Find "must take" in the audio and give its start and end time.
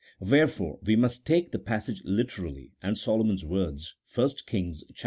0.95-1.51